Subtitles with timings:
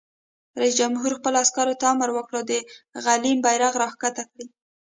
[0.59, 2.51] رئیس جمهور خپلو عسکرو ته امر وکړ؛ د
[3.03, 4.45] غلیم بیرغ راکښته کړئ!